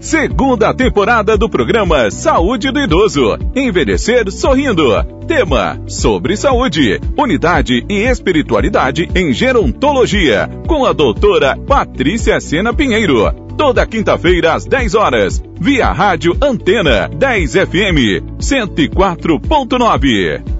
Segunda 0.00 0.72
temporada 0.72 1.36
do 1.36 1.46
programa 1.46 2.10
Saúde 2.10 2.72
do 2.72 2.80
Idoso. 2.80 3.36
Envelhecer 3.54 4.32
sorrindo. 4.32 4.86
Tema: 5.28 5.78
Sobre 5.86 6.38
saúde, 6.38 6.98
unidade 7.18 7.84
e 7.86 8.08
espiritualidade 8.08 9.10
em 9.14 9.30
gerontologia. 9.30 10.48
Com 10.66 10.86
a 10.86 10.94
doutora 10.94 11.54
Patrícia 11.54 12.40
Sena 12.40 12.72
Pinheiro. 12.72 13.30
Toda 13.58 13.86
quinta-feira 13.86 14.54
às 14.54 14.64
10 14.64 14.94
horas. 14.94 15.42
Via 15.60 15.92
Rádio 15.92 16.34
Antena 16.40 17.06
10 17.06 17.52
FM 17.52 18.24
104.9. 18.38 20.59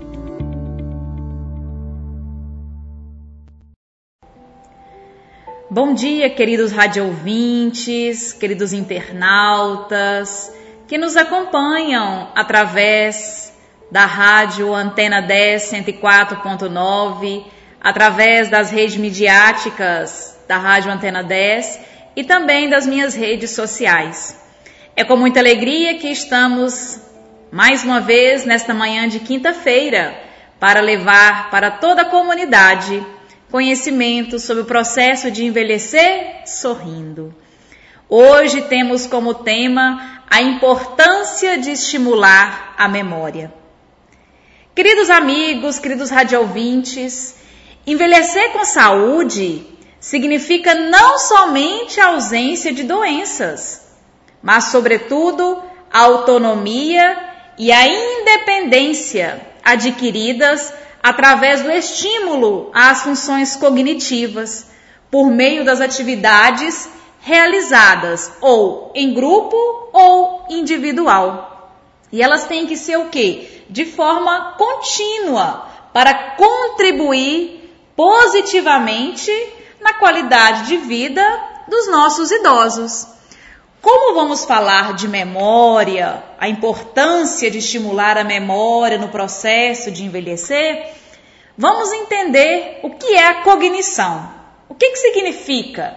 Bom 5.72 5.94
dia, 5.94 6.28
queridos 6.28 6.72
radiovintes, 6.72 8.32
queridos 8.32 8.72
internautas 8.72 10.52
que 10.88 10.98
nos 10.98 11.16
acompanham 11.16 12.32
através 12.34 13.56
da 13.88 14.04
rádio 14.04 14.74
Antena 14.74 15.20
10 15.20 15.70
104.9, 15.70 17.44
através 17.80 18.50
das 18.50 18.72
redes 18.72 18.96
midiáticas 18.96 20.36
da 20.48 20.58
rádio 20.58 20.90
Antena 20.90 21.22
10 21.22 21.78
e 22.16 22.24
também 22.24 22.68
das 22.68 22.84
minhas 22.84 23.14
redes 23.14 23.52
sociais. 23.52 24.36
É 24.96 25.04
com 25.04 25.16
muita 25.16 25.38
alegria 25.38 25.98
que 25.98 26.08
estamos 26.08 27.00
mais 27.52 27.84
uma 27.84 28.00
vez 28.00 28.44
nesta 28.44 28.74
manhã 28.74 29.08
de 29.08 29.20
quinta-feira 29.20 30.20
para 30.58 30.80
levar 30.80 31.48
para 31.48 31.70
toda 31.70 32.02
a 32.02 32.06
comunidade 32.06 33.06
conhecimento 33.50 34.38
sobre 34.38 34.62
o 34.62 34.66
processo 34.66 35.30
de 35.30 35.44
envelhecer 35.44 36.46
sorrindo. 36.46 37.34
Hoje 38.08 38.62
temos 38.62 39.06
como 39.06 39.34
tema 39.34 40.22
a 40.30 40.40
importância 40.40 41.58
de 41.58 41.72
estimular 41.72 42.74
a 42.78 42.88
memória. 42.88 43.52
Queridos 44.74 45.10
amigos, 45.10 45.78
queridos 45.78 46.10
radiovintes, 46.10 47.34
envelhecer 47.86 48.52
com 48.52 48.64
saúde 48.64 49.66
significa 49.98 50.74
não 50.74 51.18
somente 51.18 52.00
a 52.00 52.08
ausência 52.08 52.72
de 52.72 52.84
doenças, 52.84 53.82
mas, 54.42 54.64
sobretudo, 54.64 55.62
a 55.92 56.00
autonomia 56.00 57.18
e 57.58 57.70
a 57.70 57.86
independência 57.86 59.40
adquiridas 59.62 60.72
através 61.02 61.62
do 61.62 61.70
estímulo 61.70 62.70
às 62.74 63.02
funções 63.02 63.56
cognitivas, 63.56 64.66
por 65.10 65.28
meio 65.30 65.64
das 65.64 65.80
atividades 65.80 66.88
realizadas 67.20 68.32
ou 68.40 68.92
em 68.94 69.12
grupo 69.12 69.56
ou 69.92 70.46
individual. 70.48 71.74
E 72.12 72.22
elas 72.22 72.44
têm 72.44 72.66
que 72.66 72.76
ser 72.76 72.98
o 72.98 73.08
quê? 73.08 73.64
De 73.68 73.84
forma 73.84 74.54
contínua 74.56 75.66
para 75.92 76.14
contribuir 76.36 77.72
positivamente 77.96 79.30
na 79.80 79.94
qualidade 79.94 80.66
de 80.66 80.76
vida 80.78 81.22
dos 81.68 81.88
nossos 81.90 82.30
idosos. 82.30 83.06
Como 83.80 84.14
vamos 84.14 84.44
falar 84.44 84.92
de 84.92 85.08
memória, 85.08 86.22
a 86.38 86.48
importância 86.48 87.50
de 87.50 87.58
estimular 87.58 88.18
a 88.18 88.24
memória 88.24 88.98
no 88.98 89.08
processo 89.08 89.90
de 89.90 90.04
envelhecer, 90.04 90.86
vamos 91.56 91.90
entender 91.90 92.80
o 92.82 92.90
que 92.90 93.14
é 93.14 93.28
a 93.28 93.42
cognição. 93.42 94.30
O 94.68 94.74
que, 94.74 94.90
que 94.90 94.98
significa? 94.98 95.96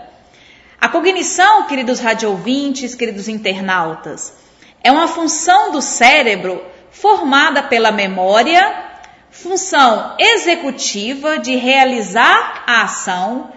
A 0.79 0.87
cognição, 0.87 1.67
queridos 1.67 1.99
radiovintes, 1.99 2.95
queridos 2.95 3.27
internautas, 3.27 4.33
é 4.81 4.89
uma 4.89 5.07
função 5.07 5.71
do 5.71 5.81
cérebro 5.81 6.63
formada 6.89 7.63
pela 7.63 7.91
memória, 7.91 8.91
função 9.29 10.15
executiva 10.17 11.37
de 11.37 11.55
realizar 11.57 12.63
a 12.65 12.83
ação, 12.83 13.51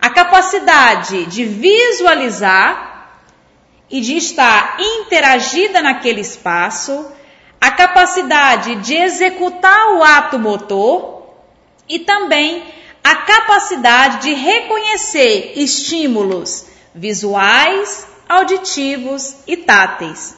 a 0.00 0.08
capacidade 0.08 1.26
de 1.26 1.44
visualizar 1.44 2.85
e 3.90 4.00
de 4.00 4.16
estar 4.16 4.76
interagida 4.78 5.80
naquele 5.80 6.20
espaço, 6.20 7.06
a 7.60 7.70
capacidade 7.70 8.76
de 8.76 8.94
executar 8.94 9.94
o 9.94 10.02
ato 10.02 10.38
motor 10.38 11.26
e 11.88 12.00
também 12.00 12.64
a 13.02 13.14
capacidade 13.16 14.22
de 14.22 14.34
reconhecer 14.34 15.52
estímulos 15.56 16.66
visuais, 16.94 18.06
auditivos 18.28 19.36
e 19.46 19.56
táteis. 19.56 20.36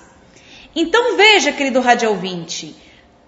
Então 0.77 1.17
veja, 1.17 1.53
querido 1.53 1.81
radiouvinte, 1.81 2.77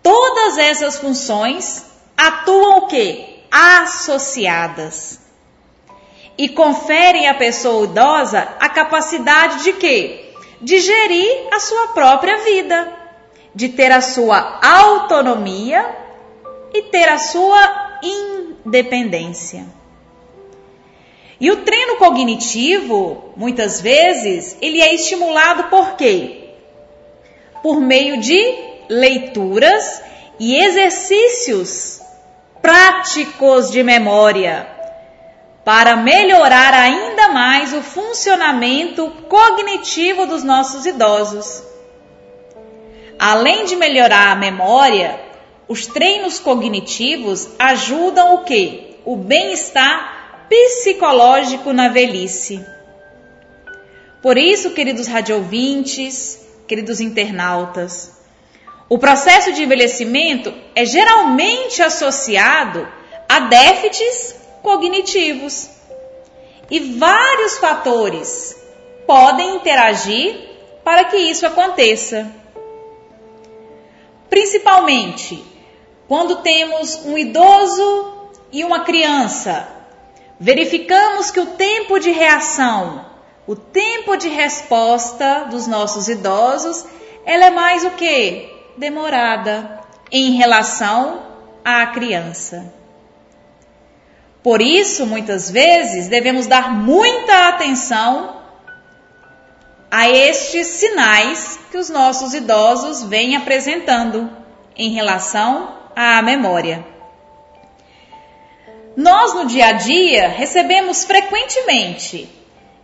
todas 0.02 0.58
essas 0.58 0.98
funções 0.98 1.86
atuam 2.16 2.78
o 2.78 2.86
quê? 2.86 3.40
Associadas 3.50 5.18
e 6.36 6.48
conferem 6.48 7.28
à 7.28 7.34
pessoa 7.34 7.84
idosa 7.84 8.48
a 8.58 8.68
capacidade 8.68 9.62
de 9.64 9.72
quê? 9.74 10.32
De 10.60 10.78
gerir 10.78 11.48
a 11.52 11.60
sua 11.60 11.88
própria 11.88 12.38
vida, 12.38 12.92
de 13.54 13.68
ter 13.68 13.92
a 13.92 14.00
sua 14.00 14.58
autonomia 14.62 15.96
e 16.72 16.82
ter 16.82 17.08
a 17.08 17.18
sua 17.18 18.00
independência. 18.02 19.66
E 21.40 21.50
o 21.50 21.58
treino 21.58 21.96
cognitivo, 21.96 23.32
muitas 23.36 23.80
vezes, 23.80 24.56
ele 24.60 24.80
é 24.80 24.94
estimulado 24.94 25.64
por 25.64 25.96
quê? 25.96 26.50
Por 27.62 27.80
meio 27.80 28.20
de 28.20 28.38
leituras 28.88 30.02
e 30.38 30.56
exercícios 30.56 32.00
práticos 32.60 33.70
de 33.70 33.82
memória 33.82 34.79
para 35.64 35.96
melhorar 35.96 36.72
ainda 36.74 37.28
mais 37.28 37.72
o 37.72 37.82
funcionamento 37.82 39.10
cognitivo 39.28 40.26
dos 40.26 40.42
nossos 40.42 40.86
idosos. 40.86 41.62
Além 43.18 43.66
de 43.66 43.76
melhorar 43.76 44.28
a 44.28 44.34
memória, 44.34 45.20
os 45.68 45.86
treinos 45.86 46.38
cognitivos 46.38 47.50
ajudam 47.58 48.34
o 48.34 48.44
que? 48.44 48.98
O 49.04 49.16
bem-estar 49.16 50.46
psicológico 50.48 51.72
na 51.72 51.88
velhice. 51.88 52.64
Por 54.22 54.36
isso, 54.36 54.70
queridos 54.70 55.06
radiovintes, 55.06 56.40
queridos 56.66 57.00
internautas, 57.00 58.20
o 58.88 58.98
processo 58.98 59.52
de 59.52 59.62
envelhecimento 59.62 60.52
é 60.74 60.84
geralmente 60.84 61.80
associado 61.80 62.88
a 63.28 63.40
déficits 63.40 64.29
cognitivos. 64.62 65.70
E 66.70 66.78
vários 66.98 67.58
fatores 67.58 68.56
podem 69.06 69.56
interagir 69.56 70.48
para 70.84 71.04
que 71.04 71.16
isso 71.16 71.46
aconteça. 71.46 72.30
Principalmente 74.28 75.44
quando 76.06 76.36
temos 76.36 77.04
um 77.04 77.16
idoso 77.16 78.30
e 78.50 78.64
uma 78.64 78.80
criança, 78.80 79.68
verificamos 80.40 81.30
que 81.30 81.38
o 81.38 81.46
tempo 81.46 82.00
de 82.00 82.10
reação, 82.10 83.04
o 83.46 83.54
tempo 83.54 84.16
de 84.16 84.28
resposta 84.28 85.46
dos 85.50 85.66
nossos 85.68 86.08
idosos, 86.08 86.84
ela 87.24 87.46
é 87.46 87.50
mais 87.50 87.84
o 87.84 87.90
que? 87.90 88.48
Demorada 88.76 89.80
em 90.10 90.32
relação 90.32 91.22
à 91.64 91.86
criança. 91.86 92.79
Por 94.42 94.62
isso, 94.62 95.06
muitas 95.06 95.50
vezes, 95.50 96.08
devemos 96.08 96.46
dar 96.46 96.72
muita 96.72 97.48
atenção 97.48 98.40
a 99.90 100.08
estes 100.08 100.66
sinais 100.66 101.58
que 101.70 101.76
os 101.76 101.90
nossos 101.90 102.32
idosos 102.32 103.02
vêm 103.02 103.36
apresentando 103.36 104.30
em 104.76 104.90
relação 104.90 105.74
à 105.94 106.22
memória. 106.22 106.86
Nós, 108.96 109.34
no 109.34 109.46
dia 109.46 109.66
a 109.66 109.72
dia, 109.72 110.28
recebemos 110.28 111.04
frequentemente 111.04 112.28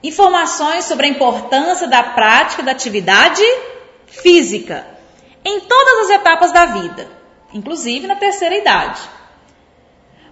informações 0.02 0.84
sobre 0.84 1.06
a 1.06 1.10
importância 1.10 1.86
da 1.88 2.02
prática 2.02 2.62
da 2.62 2.72
atividade 2.72 3.42
física 4.06 4.86
em 5.44 5.60
todas 5.60 6.04
as 6.04 6.10
etapas 6.10 6.52
da 6.52 6.66
vida, 6.66 7.08
inclusive 7.52 8.06
na 8.06 8.16
terceira 8.16 8.56
idade. 8.56 9.00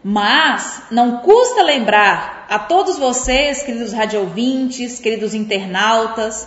Mas 0.06 0.82
não 0.90 1.18
custa 1.18 1.62
lembrar 1.62 2.44
a 2.50 2.58
todos 2.58 2.98
vocês, 2.98 3.62
queridos 3.62 3.94
radiovintes, 3.94 5.00
queridos 5.00 5.32
internautas, 5.32 6.46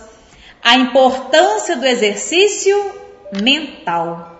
a 0.62 0.76
importância 0.76 1.76
do 1.76 1.84
exercício 1.84 2.94
mental. 3.42 4.36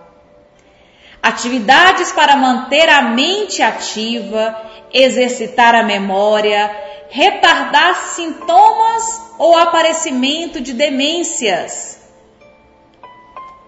Atividades 1.21 2.13
para 2.13 2.37
manter 2.37 2.87
a 2.87 3.01
mente 3.01 3.61
ativa, 3.61 4.55
exercitar 4.93 5.75
a 5.75 5.83
memória, 5.83 6.71
retardar 7.09 7.95
sintomas 7.95 9.21
ou 9.37 9.57
aparecimento 9.57 10.61
de 10.61 10.71
demências 10.71 11.99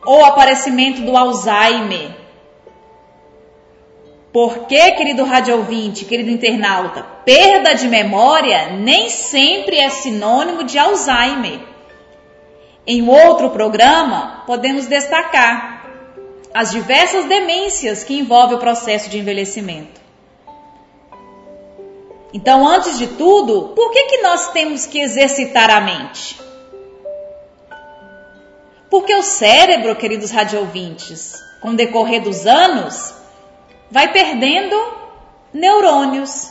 ou 0.05 0.23
aparecimento 0.23 1.01
do 1.01 1.17
Alzheimer. 1.17 2.20
Porque, 4.31 4.91
querido 4.91 5.25
rádio 5.25 5.57
ouvinte, 5.57 6.05
querido 6.05 6.29
internauta, 6.29 7.03
perda 7.25 7.73
de 7.73 7.87
memória 7.89 8.71
nem 8.77 9.09
sempre 9.09 9.77
é 9.77 9.89
sinônimo 9.89 10.63
de 10.63 10.77
Alzheimer. 10.77 11.59
Em 12.87 13.07
outro 13.07 13.49
programa, 13.49 14.43
podemos 14.47 14.87
destacar 14.87 15.85
as 16.53 16.71
diversas 16.71 17.25
demências 17.25 18.03
que 18.03 18.17
envolvem 18.17 18.55
o 18.55 18.59
processo 18.59 19.09
de 19.09 19.19
envelhecimento. 19.19 19.99
Então, 22.33 22.65
antes 22.65 22.97
de 22.97 23.07
tudo, 23.07 23.73
por 23.75 23.91
que, 23.91 24.03
que 24.03 24.21
nós 24.21 24.51
temos 24.51 24.85
que 24.85 25.01
exercitar 25.01 25.69
a 25.69 25.81
mente? 25.81 26.39
Porque 28.89 29.13
o 29.13 29.21
cérebro, 29.21 29.95
queridos 29.95 30.31
radioouvintes, 30.31 31.33
com 31.61 31.69
o 31.69 31.75
decorrer 31.75 32.21
dos 32.21 32.45
anos, 32.47 33.20
vai 33.91 34.11
perdendo 34.11 34.75
neurônios. 35.53 36.49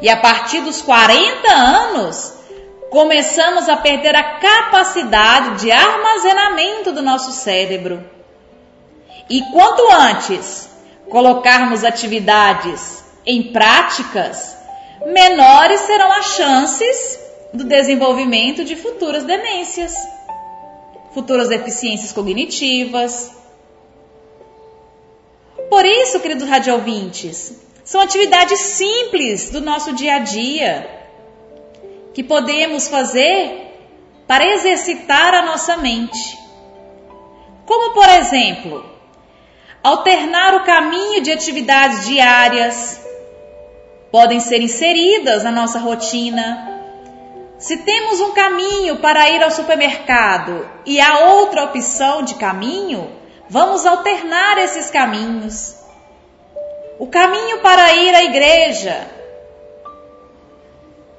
E 0.00 0.08
a 0.08 0.16
partir 0.16 0.60
dos 0.62 0.82
40 0.82 1.48
anos, 1.52 2.32
começamos 2.90 3.68
a 3.68 3.76
perder 3.76 4.16
a 4.16 4.38
capacidade 4.38 5.60
de 5.60 5.70
armazenamento 5.70 6.92
do 6.92 7.02
nosso 7.02 7.32
cérebro. 7.32 8.02
E 9.28 9.42
quanto 9.52 9.90
antes 9.92 10.68
colocarmos 11.08 11.84
atividades 11.84 13.04
em 13.24 13.52
práticas, 13.52 14.56
menores 15.06 15.80
serão 15.80 16.10
as 16.12 16.36
chances 16.36 17.20
do 17.52 17.64
desenvolvimento 17.64 18.64
de 18.64 18.76
futuras 18.76 19.24
demências 19.24 19.94
futuras 21.16 21.48
deficiências 21.48 22.12
cognitivas. 22.12 23.35
Por 25.68 25.84
isso, 25.84 26.20
queridos 26.20 26.48
radiovintes, 26.48 27.60
são 27.84 28.00
atividades 28.00 28.58
simples 28.60 29.50
do 29.50 29.60
nosso 29.60 29.92
dia 29.92 30.16
a 30.16 30.18
dia 30.18 30.90
que 32.14 32.22
podemos 32.22 32.88
fazer 32.88 33.64
para 34.26 34.46
exercitar 34.46 35.34
a 35.34 35.42
nossa 35.42 35.76
mente. 35.76 36.38
Como, 37.64 37.94
por 37.94 38.08
exemplo, 38.08 38.84
alternar 39.82 40.54
o 40.54 40.64
caminho 40.64 41.20
de 41.20 41.30
atividades 41.30 42.06
diárias, 42.06 43.00
podem 44.10 44.40
ser 44.40 44.60
inseridas 44.60 45.44
na 45.44 45.52
nossa 45.52 45.78
rotina 45.78 46.76
se 47.58 47.78
temos 47.78 48.20
um 48.20 48.32
caminho 48.32 48.96
para 48.96 49.30
ir 49.30 49.42
ao 49.42 49.50
supermercado 49.50 50.68
e 50.84 51.00
há 51.00 51.20
outra 51.20 51.64
opção 51.64 52.22
de 52.22 52.34
caminho, 52.34 53.10
vamos 53.48 53.86
alternar 53.86 54.58
esses 54.58 54.90
caminhos. 54.90 55.76
O 56.98 57.06
caminho 57.06 57.58
para 57.60 57.92
ir 57.92 58.14
à 58.14 58.24
igreja, 58.24 59.06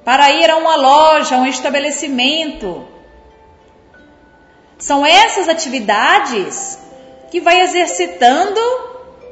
para 0.04 0.32
ir 0.32 0.50
a 0.50 0.58
uma 0.58 0.76
loja, 0.76 1.36
a 1.36 1.40
um 1.40 1.46
estabelecimento. 1.46 2.88
São 4.78 5.06
essas 5.06 5.50
atividades 5.50 6.80
que 7.30 7.42
vai 7.42 7.62
exercitando 7.62 8.60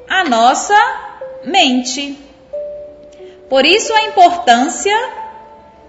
a 0.09 0.23
nossa 0.23 0.75
mente. 1.45 2.17
Por 3.49 3.65
isso 3.65 3.93
a 3.93 4.03
importância 4.03 4.95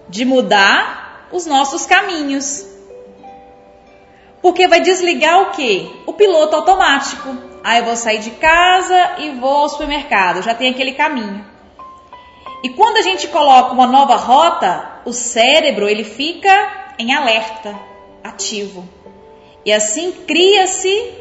de 0.09 0.25
mudar 0.25 1.29
os 1.33 1.47
nossos 1.47 1.87
caminhos. 1.87 2.76
Porque 4.47 4.69
vai 4.69 4.79
desligar 4.79 5.43
o 5.43 5.51
que? 5.51 5.91
O 6.07 6.13
piloto 6.13 6.55
automático. 6.55 7.31
Aí 7.65 7.79
ah, 7.79 7.79
eu 7.79 7.85
vou 7.85 7.97
sair 7.97 8.21
de 8.21 8.31
casa 8.31 9.17
e 9.19 9.31
vou 9.31 9.57
ao 9.57 9.69
supermercado, 9.69 10.41
já 10.41 10.55
tem 10.55 10.71
aquele 10.71 10.93
caminho. 10.93 11.45
E 12.63 12.69
quando 12.69 12.99
a 12.99 13.03
gente 13.03 13.27
coloca 13.27 13.73
uma 13.73 13.89
nova 13.89 14.15
rota, 14.15 15.01
o 15.05 15.13
cérebro 15.13 15.89
ele 15.89 16.05
fica 16.05 16.93
em 16.97 17.13
alerta, 17.13 17.77
ativo. 18.23 18.89
E 19.65 19.73
assim 19.73 20.13
cria-se 20.13 21.13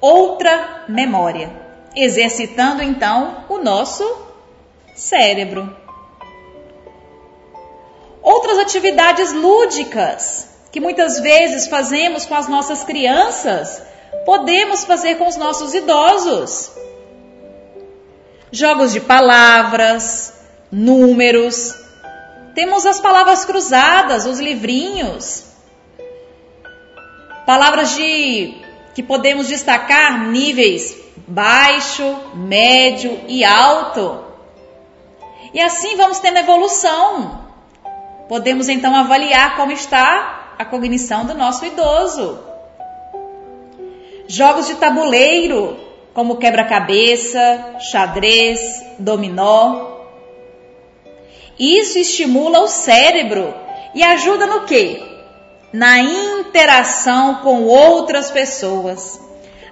outra 0.00 0.84
memória, 0.88 1.50
exercitando 1.96 2.84
então 2.84 3.46
o 3.48 3.58
nosso 3.58 4.04
cérebro 4.94 5.76
outras 8.22 8.58
atividades 8.58 9.32
lúdicas 9.32 10.37
que 10.70 10.80
muitas 10.80 11.20
vezes 11.20 11.66
fazemos 11.66 12.26
com 12.26 12.34
as 12.34 12.48
nossas 12.48 12.84
crianças, 12.84 13.82
podemos 14.24 14.84
fazer 14.84 15.16
com 15.16 15.26
os 15.26 15.36
nossos 15.36 15.74
idosos. 15.74 16.70
Jogos 18.50 18.92
de 18.92 19.00
palavras, 19.00 20.32
números. 20.70 21.74
Temos 22.54 22.84
as 22.86 23.00
palavras 23.00 23.44
cruzadas, 23.44 24.26
os 24.26 24.40
livrinhos. 24.40 25.44
Palavras 27.46 27.94
de 27.94 28.54
que 28.94 29.02
podemos 29.02 29.48
destacar 29.48 30.28
níveis 30.28 30.96
baixo, 31.26 32.16
médio 32.34 33.20
e 33.26 33.44
alto. 33.44 34.24
E 35.52 35.60
assim 35.60 35.96
vamos 35.96 36.18
tendo 36.18 36.38
evolução. 36.38 37.46
Podemos 38.28 38.68
então 38.68 38.94
avaliar 38.94 39.56
como 39.56 39.72
está 39.72 40.37
a 40.58 40.64
cognição 40.64 41.24
do 41.24 41.34
nosso 41.34 41.64
idoso. 41.64 42.38
Jogos 44.26 44.66
de 44.66 44.74
tabuleiro, 44.74 45.78
como 46.12 46.36
quebra-cabeça, 46.36 47.76
xadrez, 47.78 48.60
dominó. 48.98 49.98
Isso 51.58 51.98
estimula 51.98 52.60
o 52.60 52.68
cérebro 52.68 53.54
e 53.94 54.02
ajuda 54.02 54.46
no 54.46 54.64
quê? 54.64 55.02
Na 55.72 56.00
interação 56.00 57.36
com 57.36 57.64
outras 57.64 58.30
pessoas, 58.30 59.20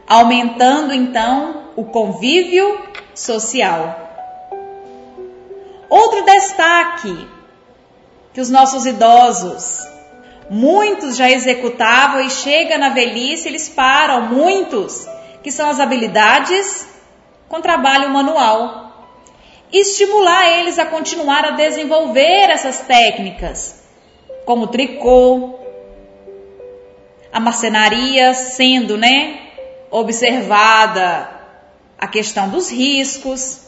aumentando 0.06 0.94
então 0.94 1.70
o 1.74 1.84
convívio 1.84 2.80
social. 3.14 4.06
Outro 5.88 6.24
destaque 6.24 7.28
que 8.32 8.40
os 8.40 8.50
nossos 8.50 8.84
idosos, 8.86 9.85
muitos 10.50 11.16
já 11.16 11.30
executavam 11.30 12.20
e 12.20 12.30
chega 12.30 12.78
na 12.78 12.90
velhice, 12.90 13.48
eles 13.48 13.68
param, 13.68 14.22
muitos, 14.22 15.06
que 15.42 15.50
são 15.50 15.68
as 15.68 15.80
habilidades 15.80 16.86
com 17.48 17.60
trabalho 17.60 18.10
manual. 18.10 19.08
Estimular 19.72 20.48
eles 20.58 20.78
a 20.78 20.86
continuar 20.86 21.44
a 21.44 21.50
desenvolver 21.50 22.50
essas 22.50 22.80
técnicas, 22.80 23.82
como 24.44 24.68
tricô, 24.68 25.58
a 27.32 27.40
marcenaria 27.40 28.32
sendo, 28.32 28.96
né, 28.96 29.40
observada 29.90 31.28
a 31.98 32.06
questão 32.06 32.48
dos 32.48 32.70
riscos. 32.70 33.60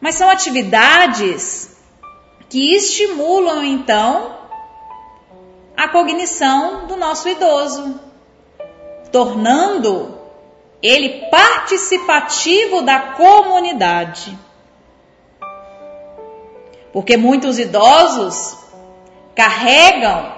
Mas 0.00 0.14
são 0.14 0.30
atividades 0.30 1.76
que 2.48 2.74
estimulam 2.74 3.62
então 3.62 4.37
a 5.78 5.86
cognição 5.86 6.88
do 6.88 6.96
nosso 6.96 7.28
idoso, 7.28 8.00
tornando 9.12 10.18
ele 10.82 11.26
participativo 11.30 12.82
da 12.82 12.98
comunidade. 13.12 14.36
Porque 16.92 17.16
muitos 17.16 17.60
idosos 17.60 18.58
carregam 19.36 20.34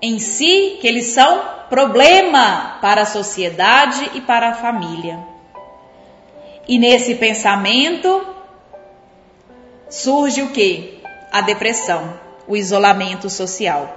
em 0.00 0.18
si 0.18 0.78
que 0.80 0.88
eles 0.88 1.08
são 1.08 1.42
problema 1.68 2.78
para 2.80 3.02
a 3.02 3.06
sociedade 3.06 4.12
e 4.14 4.22
para 4.22 4.48
a 4.48 4.54
família. 4.54 5.18
E 6.66 6.78
nesse 6.78 7.16
pensamento, 7.16 8.26
surge 9.90 10.40
o 10.40 10.48
que? 10.48 11.02
A 11.30 11.42
depressão, 11.42 12.18
o 12.46 12.56
isolamento 12.56 13.28
social. 13.30 13.96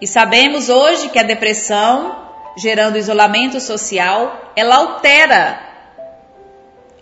E 0.00 0.06
sabemos 0.06 0.68
hoje 0.68 1.08
que 1.10 1.18
a 1.18 1.22
depressão, 1.22 2.16
gerando 2.56 2.98
isolamento 2.98 3.60
social, 3.60 4.52
ela 4.56 4.76
altera 4.76 5.60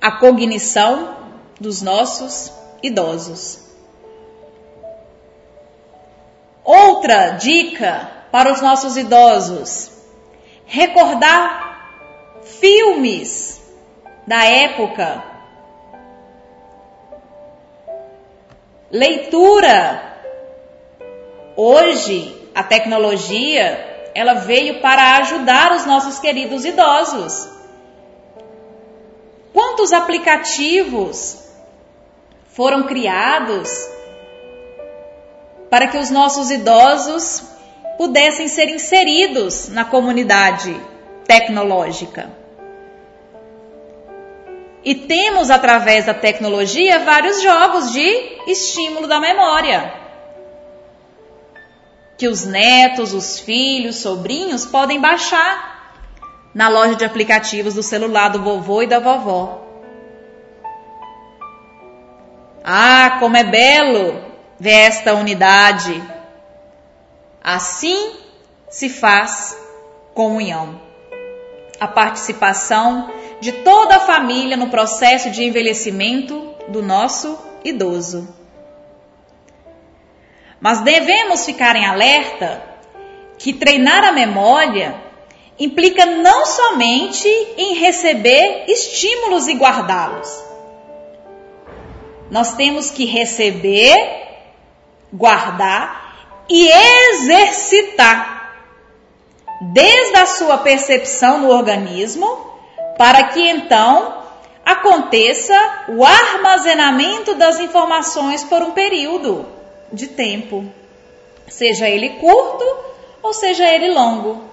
a 0.00 0.12
cognição 0.12 1.16
dos 1.60 1.82
nossos 1.82 2.52
idosos. 2.82 3.60
Outra 6.64 7.30
dica 7.30 8.08
para 8.30 8.52
os 8.52 8.60
nossos 8.60 8.96
idosos: 8.96 9.90
recordar 10.66 12.40
filmes 12.44 13.60
da 14.26 14.44
época 14.44 15.28
Leitura. 18.90 20.17
Hoje, 21.60 22.32
a 22.54 22.62
tecnologia, 22.62 24.10
ela 24.14 24.34
veio 24.34 24.80
para 24.80 25.16
ajudar 25.16 25.72
os 25.72 25.84
nossos 25.84 26.20
queridos 26.20 26.64
idosos. 26.64 27.48
Quantos 29.52 29.92
aplicativos 29.92 31.36
foram 32.46 32.84
criados 32.84 33.68
para 35.68 35.88
que 35.88 35.98
os 35.98 36.10
nossos 36.10 36.48
idosos 36.48 37.42
pudessem 37.96 38.46
ser 38.46 38.68
inseridos 38.68 39.68
na 39.68 39.84
comunidade 39.84 40.80
tecnológica? 41.26 42.30
E 44.84 44.94
temos, 44.94 45.50
através 45.50 46.06
da 46.06 46.14
tecnologia, 46.14 47.00
vários 47.00 47.42
jogos 47.42 47.90
de 47.90 48.06
estímulo 48.46 49.08
da 49.08 49.18
memória. 49.18 50.06
Que 52.18 52.28
os 52.28 52.44
netos, 52.44 53.14
os 53.14 53.38
filhos, 53.38 53.96
sobrinhos 53.96 54.66
podem 54.66 55.00
baixar 55.00 55.78
na 56.52 56.68
loja 56.68 56.96
de 56.96 57.04
aplicativos 57.04 57.74
do 57.74 57.82
celular 57.82 58.28
do 58.28 58.42
vovô 58.42 58.82
e 58.82 58.86
da 58.86 58.98
vovó. 58.98 59.64
Ah, 62.64 63.16
como 63.20 63.36
é 63.36 63.44
belo 63.44 64.20
ver 64.58 64.70
esta 64.70 65.14
unidade. 65.14 66.02
Assim 67.42 68.12
se 68.68 68.88
faz 68.88 69.56
comunhão. 70.14 70.80
A 71.80 71.86
participação 71.86 73.10
de 73.40 73.52
toda 73.52 73.96
a 73.96 74.00
família 74.00 74.56
no 74.56 74.68
processo 74.68 75.30
de 75.30 75.44
envelhecimento 75.44 76.54
do 76.68 76.82
nosso 76.82 77.38
idoso. 77.64 78.28
Mas 80.60 80.80
devemos 80.80 81.44
ficar 81.44 81.76
em 81.76 81.86
alerta 81.86 82.62
que 83.38 83.52
treinar 83.52 84.04
a 84.04 84.12
memória 84.12 84.94
implica 85.58 86.04
não 86.06 86.46
somente 86.46 87.28
em 87.56 87.74
receber 87.74 88.64
estímulos 88.68 89.46
e 89.48 89.54
guardá-los. 89.54 90.44
Nós 92.30 92.54
temos 92.54 92.90
que 92.90 93.04
receber, 93.04 93.96
guardar 95.12 96.44
e 96.48 96.68
exercitar, 96.68 98.36
desde 99.72 100.16
a 100.16 100.26
sua 100.26 100.58
percepção 100.58 101.40
no 101.40 101.50
organismo 101.50 102.46
para 102.96 103.24
que 103.24 103.40
então 103.40 104.22
aconteça 104.64 105.54
o 105.88 106.04
armazenamento 106.04 107.34
das 107.34 107.58
informações 107.58 108.44
por 108.44 108.62
um 108.62 108.72
período 108.72 109.57
de 109.92 110.08
tempo, 110.08 110.70
seja 111.48 111.88
ele 111.88 112.10
curto 112.10 112.64
ou 113.22 113.32
seja 113.32 113.66
ele 113.72 113.90
longo. 113.90 114.48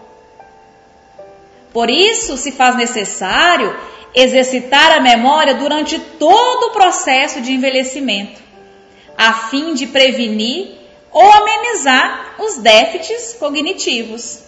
Por 1.74 1.90
isso, 1.90 2.38
se 2.38 2.52
faz 2.52 2.76
necessário 2.76 3.78
exercitar 4.14 4.94
a 4.94 5.02
memória 5.02 5.56
durante 5.56 6.00
todo 6.00 6.68
o 6.68 6.72
processo 6.72 7.42
de 7.42 7.52
envelhecimento, 7.52 8.42
a 9.18 9.34
fim 9.50 9.74
de 9.74 9.88
prevenir 9.88 10.78
ou 11.12 11.32
amenizar 11.34 12.36
os 12.40 12.58
déficits 12.58 13.34
cognitivos. 13.34 14.40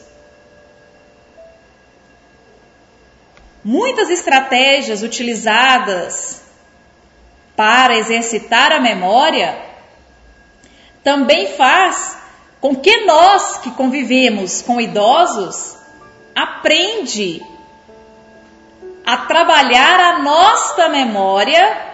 Muitas 3.63 4.09
estratégias 4.09 5.03
utilizadas 5.03 6.41
para 7.57 7.97
exercitar 7.97 8.71
a 8.71 8.79
memória 8.79 9.66
também 11.07 11.47
faz 11.53 12.17
com 12.59 12.75
que 12.75 13.05
nós 13.05 13.59
que 13.59 13.71
convivemos 13.71 14.61
com 14.61 14.81
idosos 14.81 15.77
aprende 16.35 17.41
a 19.05 19.15
trabalhar 19.15 20.01
a 20.01 20.19
nossa 20.19 20.89
memória 20.89 21.93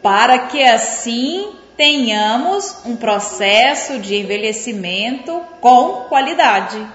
para 0.00 0.38
que 0.46 0.62
assim 0.62 1.52
tenhamos 1.76 2.76
um 2.84 2.94
processo 2.94 3.98
de 3.98 4.14
envelhecimento 4.14 5.40
com 5.60 6.04
qualidade. 6.08 6.86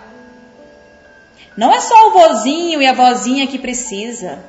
Não 1.57 1.73
é 1.73 1.81
só 1.81 2.07
o 2.07 2.11
vozinho 2.11 2.81
e 2.81 2.87
a 2.87 2.93
vozinha 2.93 3.47
que 3.47 3.59
precisa. 3.59 4.45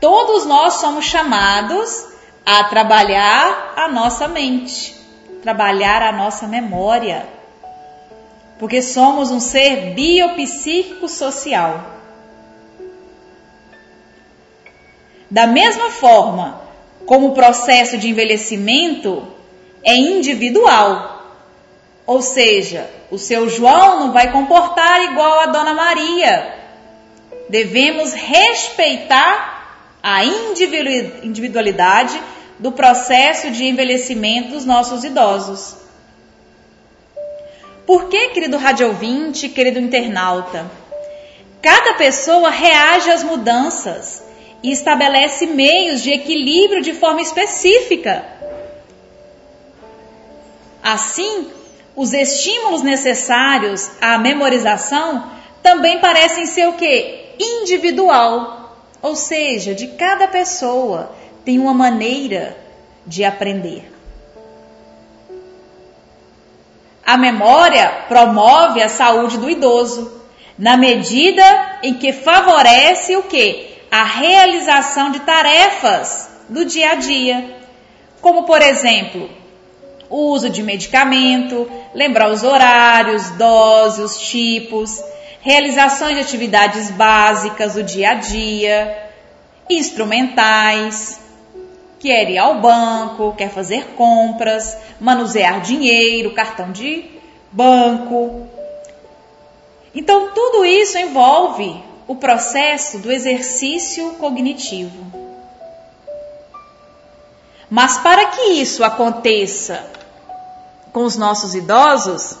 Todos 0.00 0.46
nós 0.46 0.80
somos 0.80 1.04
chamados 1.04 2.13
a 2.44 2.64
trabalhar 2.64 3.72
a 3.76 3.88
nossa 3.88 4.28
mente, 4.28 4.94
trabalhar 5.42 6.02
a 6.02 6.12
nossa 6.12 6.46
memória. 6.46 7.26
Porque 8.58 8.82
somos 8.82 9.30
um 9.30 9.40
ser 9.40 9.94
biopsíquico 9.94 11.08
social. 11.08 11.92
Da 15.30 15.46
mesma 15.46 15.90
forma 15.90 16.60
como 17.06 17.28
o 17.28 17.34
processo 17.34 17.98
de 17.98 18.08
envelhecimento 18.08 19.26
é 19.82 19.96
individual, 19.96 21.34
ou 22.06 22.22
seja, 22.22 22.88
o 23.10 23.18
seu 23.18 23.48
João 23.48 24.00
não 24.00 24.12
vai 24.12 24.30
comportar 24.30 25.02
igual 25.02 25.40
a 25.40 25.46
Dona 25.46 25.74
Maria. 25.74 26.54
Devemos 27.48 28.12
respeitar 28.12 29.54
a 30.02 30.24
individualidade 30.24 32.20
do 32.58 32.72
processo 32.72 33.50
de 33.50 33.64
envelhecimento 33.64 34.50
dos 34.50 34.64
nossos 34.64 35.04
idosos. 35.04 35.76
Por 37.86 38.08
que, 38.08 38.28
querido 38.28 38.56
radiovinte, 38.56 39.48
querido 39.48 39.78
internauta? 39.78 40.70
Cada 41.60 41.94
pessoa 41.94 42.50
reage 42.50 43.10
às 43.10 43.22
mudanças 43.22 44.22
e 44.62 44.70
estabelece 44.70 45.46
meios 45.46 46.02
de 46.02 46.10
equilíbrio 46.10 46.82
de 46.82 46.94
forma 46.94 47.20
específica. 47.20 48.24
Assim, 50.82 51.48
os 51.96 52.12
estímulos 52.12 52.82
necessários 52.82 53.90
à 54.00 54.18
memorização 54.18 55.30
também 55.62 55.98
parecem 55.98 56.46
ser 56.46 56.68
o 56.68 56.74
que? 56.74 57.34
Individual. 57.38 58.78
Ou 59.02 59.14
seja, 59.14 59.74
de 59.74 59.88
cada 59.88 60.26
pessoa 60.28 61.14
tem 61.44 61.58
uma 61.58 61.74
maneira 61.74 62.56
de 63.06 63.24
aprender. 63.24 63.92
A 67.04 67.18
memória 67.18 68.04
promove 68.08 68.82
a 68.82 68.88
saúde 68.88 69.36
do 69.36 69.50
idoso, 69.50 70.22
na 70.58 70.76
medida 70.76 71.78
em 71.82 71.94
que 71.94 72.12
favorece 72.12 73.14
o 73.16 73.24
que? 73.24 73.74
A 73.90 74.04
realização 74.04 75.10
de 75.10 75.20
tarefas 75.20 76.30
do 76.48 76.64
dia 76.64 76.92
a 76.92 76.94
dia, 76.94 77.56
como 78.20 78.44
por 78.44 78.62
exemplo, 78.62 79.28
o 80.08 80.30
uso 80.30 80.48
de 80.48 80.62
medicamento, 80.62 81.70
lembrar 81.94 82.30
os 82.30 82.42
horários, 82.42 83.30
doses, 83.30 84.12
os 84.12 84.18
tipos, 84.20 85.02
realizações 85.40 86.14
de 86.14 86.22
atividades 86.22 86.90
básicas 86.90 87.74
do 87.74 87.82
dia 87.82 88.12
a 88.12 88.14
dia, 88.14 89.10
instrumentais, 89.68 91.20
quer 92.04 92.28
ir 92.28 92.36
ao 92.36 92.60
banco, 92.60 93.32
quer 93.34 93.48
fazer 93.48 93.94
compras, 93.96 94.76
manusear 95.00 95.62
dinheiro, 95.62 96.34
cartão 96.34 96.70
de 96.70 97.06
banco. 97.50 98.46
Então, 99.94 100.28
tudo 100.34 100.66
isso 100.66 100.98
envolve 100.98 101.82
o 102.06 102.14
processo 102.16 102.98
do 102.98 103.10
exercício 103.10 104.16
cognitivo. 104.16 105.02
Mas 107.70 107.96
para 107.96 108.26
que 108.26 108.50
isso 108.50 108.84
aconteça 108.84 109.82
com 110.92 111.04
os 111.04 111.16
nossos 111.16 111.54
idosos, 111.54 112.36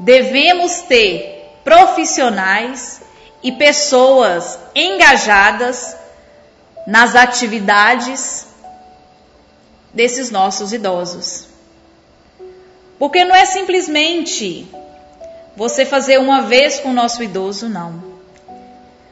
devemos 0.00 0.80
ter 0.80 1.52
profissionais 1.62 3.00
e 3.44 3.52
pessoas 3.52 4.58
engajadas 4.74 5.96
nas 6.84 7.14
atividades 7.14 8.52
desses 9.94 10.30
nossos 10.30 10.72
idosos. 10.72 11.46
Porque 12.98 13.24
não 13.24 13.34
é 13.34 13.44
simplesmente 13.44 14.66
você 15.56 15.86
fazer 15.86 16.18
uma 16.18 16.42
vez 16.42 16.80
com 16.80 16.90
o 16.90 16.94
nosso 16.94 17.22
idoso, 17.22 17.68
não. 17.68 18.02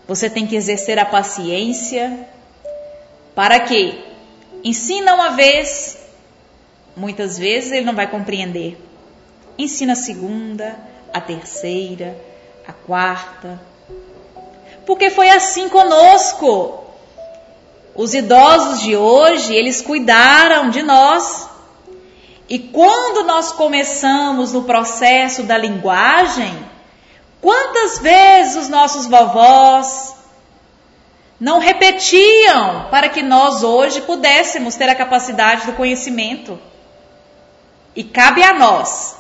Você 0.07 0.29
tem 0.29 0.47
que 0.47 0.57
exercer 0.57 0.99
a 0.99 1.05
paciência 1.05 2.29
para 3.35 3.61
que 3.61 4.05
ensina 4.65 5.15
uma 5.15 5.31
vez, 5.31 5.99
muitas 6.97 7.39
vezes 7.39 7.73
ele 7.73 7.87
não 7.87 7.95
vai 7.95 8.11
compreender. 8.11 8.79
Ensina 9.57 9.93
a 9.93 9.97
segunda, 9.97 10.77
a 11.13 11.21
terceira, 11.21 12.17
a 12.67 12.73
quarta. 12.73 13.61
Porque 14.85 15.11
foi 15.11 15.31
assim 15.31 15.69
conosco. 15.69 16.82
Os 17.95 18.15
idosos 18.15 18.81
de 18.81 18.97
hoje, 18.97 19.55
eles 19.55 19.83
cuidaram 19.83 20.71
de 20.71 20.83
nós 20.83 21.49
E 22.49 22.59
quando 22.59 23.25
nós 23.25 23.53
começamos 23.53 24.53
no 24.53 24.65
processo 24.65 25.43
da 25.45 25.57
linguagem, 25.57 26.55
quantas 27.41 27.99
vezes 27.99 28.57
os 28.57 28.69
nossos 28.69 29.07
vovós 29.07 30.15
não 31.41 31.59
repetiam 31.59 32.89
para 32.91 33.09
que 33.09 33.23
nós 33.23 33.63
hoje 33.63 34.03
pudéssemos 34.03 34.75
ter 34.75 34.89
a 34.89 34.95
capacidade 34.95 35.65
do 35.65 35.73
conhecimento? 35.73 36.59
E 37.97 38.05
cabe 38.05 38.43
a 38.43 38.53
nós 38.53 39.17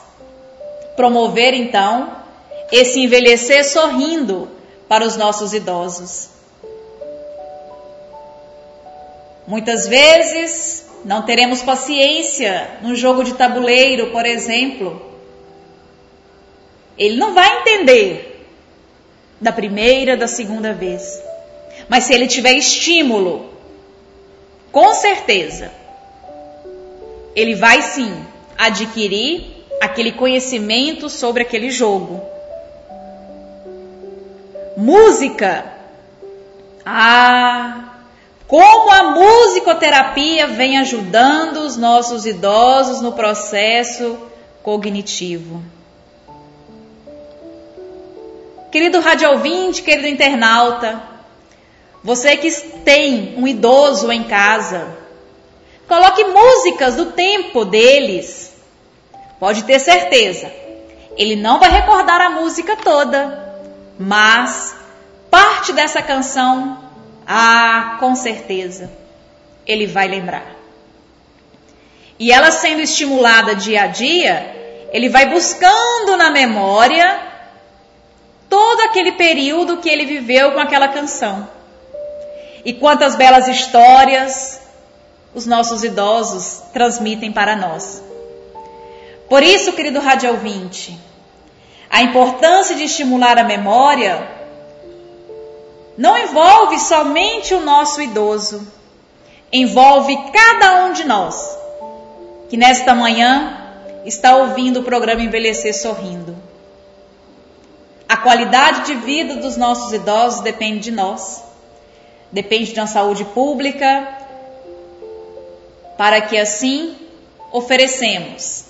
promover 0.95 1.55
então 1.55 2.13
esse 2.71 3.01
envelhecer 3.01 3.65
sorrindo 3.65 4.49
para 4.89 5.05
os 5.05 5.17
nossos 5.17 5.55
idosos. 5.55 6.29
Muitas 9.53 9.87
vezes 9.87 10.87
não 11.05 11.27
teremos 11.27 11.61
paciência 11.61 12.71
num 12.81 12.97
jogo 12.97 13.23
de 13.23 13.35
tabuleiro, 13.35 14.11
por 14.11 14.25
exemplo. 14.25 15.03
Ele 16.97 17.19
não 17.19 17.35
vai 17.35 17.59
entender 17.59 18.47
da 19.39 19.53
primeira, 19.53 20.17
da 20.17 20.27
segunda 20.27 20.73
vez. 20.73 21.23
Mas 21.87 22.05
se 22.05 22.15
ele 22.15 22.27
tiver 22.29 22.55
estímulo, 22.55 23.51
com 24.73 24.95
certeza, 24.95 25.71
ele 27.37 27.55
vai 27.55 27.83
sim 27.83 28.25
adquirir 28.57 29.67
aquele 29.83 30.13
conhecimento 30.13 31.11
sobre 31.11 31.43
aquele 31.43 31.71
jogo. 31.71 32.23
Música. 34.79 35.75
Ah, 36.87 37.92
como 38.53 38.91
a 38.91 39.03
musicoterapia 39.15 40.47
vem 40.47 40.77
ajudando 40.77 41.61
os 41.61 41.79
nossos 41.79 42.27
idosos 42.27 43.01
no 43.01 43.13
processo 43.13 44.19
cognitivo. 44.63 45.63
Querido 48.71 49.01
rádio 49.01 49.31
ouvinte, 49.31 49.83
querido 49.83 50.07
internauta, 50.07 51.03
você 52.05 52.37
que 52.37 52.51
tem 52.85 53.37
um 53.39 53.49
idoso 53.49 54.13
em 54.13 54.25
casa, 54.25 54.99
coloque 55.89 56.23
músicas 56.23 56.95
do 56.95 57.07
tempo 57.07 57.65
deles. 57.65 58.53
Pode 59.41 59.65
ter 59.65 59.79
certeza, 59.79 60.53
ele 61.17 61.37
não 61.37 61.59
vai 61.59 61.71
recordar 61.71 62.21
a 62.21 62.29
música 62.29 62.77
toda, 62.77 63.57
mas 63.99 64.75
parte 65.31 65.73
dessa 65.73 66.03
canção 66.03 66.92
ah, 67.27 67.97
com 68.01 68.15
certeza, 68.15 68.91
ele 69.67 69.87
vai 69.87 70.09
lembrar. 70.09 70.47
E 72.19 72.31
ela 72.31 72.51
sendo 72.51 72.81
estimulada 72.81 73.55
dia 73.55 73.83
a 73.83 73.87
dia, 73.87 74.89
ele 74.93 75.09
vai 75.09 75.27
buscando 75.27 76.17
na 76.17 76.31
memória 76.31 77.21
todo 78.49 78.81
aquele 78.83 79.13
período 79.13 79.79
que 79.79 79.89
ele 79.89 80.05
viveu 80.05 80.53
com 80.53 80.61
aquela 80.61 80.89
canção. 80.89 81.49
E 82.65 82.73
quantas 82.73 83.17
belas 83.17 83.49
histórias 83.49 84.61
os 85.35 85.47
nossos 85.47 85.83
idosos 85.83 86.63
transmitem 86.73 87.33
para 87.33 87.57
nós. 87.57 88.03
Por 89.29 89.43
isso, 89.43 89.73
querido 89.73 89.99
rádio 89.99 90.31
ouvinte, 90.31 90.99
a 91.89 92.03
importância 92.03 92.77
de 92.77 92.85
estimular 92.85 93.39
a 93.39 93.45
memória 93.45 94.42
não 96.03 96.19
envolve 96.19 96.81
somente 96.81 97.55
o 97.55 97.61
nosso 97.61 98.03
idoso, 98.03 98.67
envolve 99.53 100.19
cada 100.33 100.87
um 100.87 100.93
de 100.93 101.05
nós 101.05 101.57
que 102.51 102.57
nesta 102.57 102.93
manhã 102.93 103.73
está 104.05 104.37
ouvindo 104.37 104.81
o 104.81 104.83
programa 104.83 105.23
Envelhecer 105.23 105.73
Sorrindo. 105.73 106.37
A 108.09 108.17
qualidade 108.17 108.87
de 108.87 108.97
vida 108.97 109.37
dos 109.37 109.57
nossos 109.57 109.93
idosos 109.93 110.41
depende 110.41 110.81
de 110.81 110.91
nós, 110.91 111.41
depende 112.33 112.73
de 112.73 112.81
uma 112.81 112.89
saúde 112.89 113.25
pública, 113.27 114.09
para 115.97 116.21
que 116.21 116.37
assim 116.37 116.97
oferecemos 117.53 118.65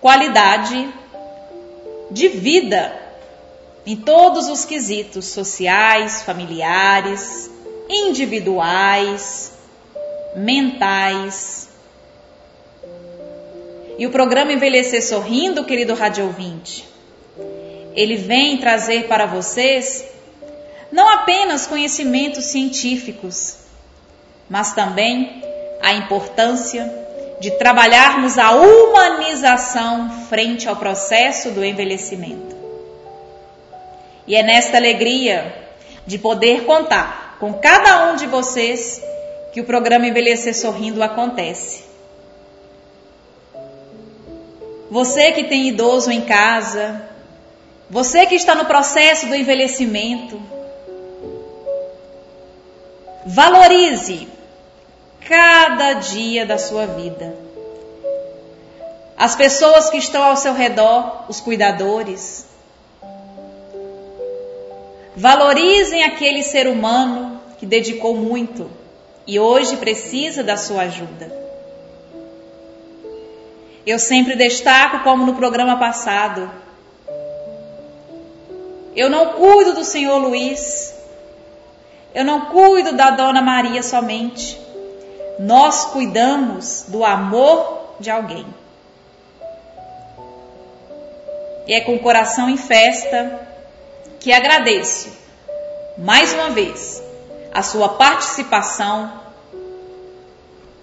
qualidade 0.00 0.88
de 2.12 2.28
vida 2.28 3.05
em 3.86 3.94
todos 3.94 4.48
os 4.48 4.64
quesitos 4.64 5.26
sociais, 5.26 6.22
familiares, 6.22 7.48
individuais, 7.88 9.52
mentais. 10.34 11.68
E 13.96 14.04
o 14.04 14.10
programa 14.10 14.52
Envelhecer 14.52 15.06
Sorrindo, 15.06 15.64
querido 15.64 15.94
rádio 15.94 16.26
ouvinte, 16.26 16.84
ele 17.94 18.16
vem 18.16 18.58
trazer 18.58 19.06
para 19.06 19.24
vocês 19.24 20.04
não 20.90 21.08
apenas 21.08 21.66
conhecimentos 21.66 22.46
científicos, 22.46 23.58
mas 24.50 24.72
também 24.72 25.42
a 25.80 25.94
importância 25.94 26.92
de 27.40 27.52
trabalharmos 27.52 28.36
a 28.36 28.50
humanização 28.52 30.26
frente 30.28 30.68
ao 30.68 30.76
processo 30.76 31.50
do 31.52 31.64
envelhecimento. 31.64 32.55
E 34.26 34.34
é 34.34 34.42
nesta 34.42 34.76
alegria 34.76 35.68
de 36.06 36.18
poder 36.18 36.64
contar 36.64 37.36
com 37.38 37.54
cada 37.54 38.10
um 38.10 38.16
de 38.16 38.26
vocês 38.26 39.02
que 39.52 39.60
o 39.60 39.64
programa 39.64 40.06
Envelhecer 40.06 40.54
Sorrindo 40.54 41.02
acontece. 41.02 41.84
Você 44.90 45.32
que 45.32 45.44
tem 45.44 45.68
idoso 45.68 46.10
em 46.10 46.22
casa, 46.22 47.08
você 47.90 48.26
que 48.26 48.34
está 48.34 48.54
no 48.54 48.64
processo 48.64 49.26
do 49.26 49.34
envelhecimento, 49.34 50.40
valorize 53.26 54.28
cada 55.28 55.94
dia 55.94 56.46
da 56.46 56.56
sua 56.56 56.86
vida. 56.86 57.34
As 59.16 59.34
pessoas 59.34 59.90
que 59.90 59.96
estão 59.96 60.22
ao 60.22 60.36
seu 60.36 60.52
redor, 60.52 61.24
os 61.28 61.40
cuidadores, 61.40 62.45
Valorizem 65.16 66.04
aquele 66.04 66.42
ser 66.42 66.68
humano 66.68 67.40
que 67.58 67.64
dedicou 67.64 68.14
muito 68.14 68.70
e 69.26 69.40
hoje 69.40 69.78
precisa 69.78 70.44
da 70.44 70.58
sua 70.58 70.82
ajuda. 70.82 71.32
Eu 73.86 73.98
sempre 73.98 74.36
destaco, 74.36 75.02
como 75.02 75.24
no 75.24 75.34
programa 75.34 75.78
passado, 75.78 76.50
eu 78.94 79.08
não 79.08 79.32
cuido 79.32 79.72
do 79.72 79.84
senhor 79.84 80.18
Luiz, 80.18 80.94
eu 82.14 82.24
não 82.24 82.42
cuido 82.46 82.92
da 82.92 83.10
dona 83.10 83.40
Maria 83.40 83.82
somente. 83.82 84.60
Nós 85.38 85.86
cuidamos 85.86 86.84
do 86.88 87.04
amor 87.04 87.94
de 87.98 88.10
alguém. 88.10 88.46
E 91.66 91.72
é 91.72 91.80
com 91.80 91.94
o 91.94 92.00
coração 92.00 92.50
em 92.50 92.56
festa 92.58 93.55
que 94.26 94.32
agradeço 94.32 95.08
mais 95.96 96.32
uma 96.32 96.50
vez 96.50 97.00
a 97.54 97.62
sua 97.62 97.90
participação. 97.90 99.20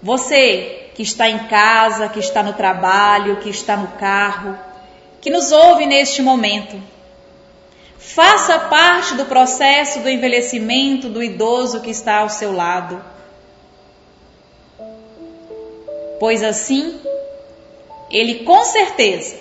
Você 0.02 0.88
que 0.94 1.02
está 1.02 1.28
em 1.28 1.40
casa, 1.46 2.08
que 2.08 2.20
está 2.20 2.42
no 2.42 2.54
trabalho, 2.54 3.36
que 3.40 3.50
está 3.50 3.76
no 3.76 3.88
carro, 3.98 4.58
que 5.20 5.28
nos 5.28 5.52
ouve 5.52 5.84
neste 5.84 6.22
momento. 6.22 6.82
Faça 7.98 8.60
parte 8.60 9.14
do 9.14 9.26
processo 9.26 10.00
do 10.00 10.08
envelhecimento 10.08 11.10
do 11.10 11.22
idoso 11.22 11.82
que 11.82 11.90
está 11.90 12.20
ao 12.20 12.30
seu 12.30 12.50
lado. 12.50 13.04
Pois 16.18 16.42
assim, 16.42 16.98
ele 18.10 18.36
com 18.36 18.64
certeza 18.64 19.36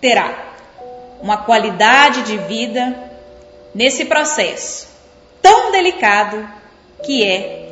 terá 0.00 0.53
uma 1.24 1.38
qualidade 1.38 2.20
de 2.24 2.36
vida 2.36 2.94
nesse 3.74 4.04
processo 4.04 4.86
tão 5.40 5.72
delicado 5.72 6.46
que 7.02 7.24
é 7.24 7.66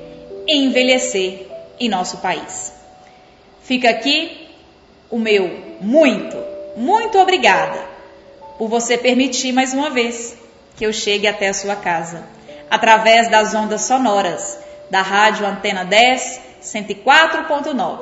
envelhecer 0.48 1.48
em 1.78 1.86
nosso 1.86 2.16
país. 2.16 2.72
Fica 3.62 3.90
aqui 3.90 4.48
o 5.10 5.18
meu 5.18 5.76
muito, 5.82 6.34
muito 6.78 7.18
obrigada 7.18 7.78
por 8.56 8.68
você 8.68 8.96
permitir 8.96 9.52
mais 9.52 9.74
uma 9.74 9.90
vez 9.90 10.34
que 10.74 10.86
eu 10.86 10.92
chegue 10.92 11.26
até 11.26 11.48
a 11.48 11.54
sua 11.54 11.76
casa 11.76 12.24
através 12.70 13.30
das 13.30 13.54
ondas 13.54 13.82
sonoras 13.82 14.58
da 14.88 15.02
Rádio 15.02 15.46
Antena 15.46 15.84
10 15.84 16.40
104.9 16.62 17.98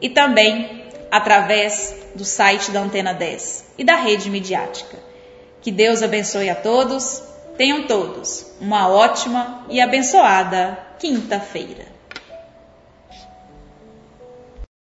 e 0.00 0.08
também 0.08 0.86
através 1.10 1.94
do 2.14 2.24
site 2.24 2.70
da 2.70 2.80
Antena 2.80 3.12
10 3.12 3.67
e 3.78 3.84
da 3.84 3.94
rede 3.94 4.28
midiática. 4.28 4.98
Que 5.62 5.70
Deus 5.70 6.02
abençoe 6.02 6.50
a 6.50 6.54
todos. 6.54 7.22
Tenham 7.56 7.86
todos 7.86 8.54
uma 8.60 8.88
ótima 8.88 9.64
e 9.70 9.80
abençoada 9.80 10.78
quinta-feira. 10.98 11.86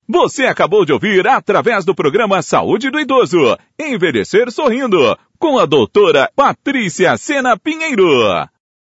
Você 0.09 0.45
acabou 0.45 0.85
de 0.85 0.93
ouvir 0.93 1.27
através 1.27 1.85
do 1.85 1.95
programa 1.95 2.43
Saúde 2.43 2.91
do 2.91 3.01
Idoso, 3.01 3.57
Envelhecer 3.79 4.51
Sorrindo, 4.51 5.17
com 5.39 5.59
a 5.59 5.65
doutora 5.65 6.31
Patrícia 6.37 7.17
Sena 7.17 7.57
Pinheiro. 7.57 8.47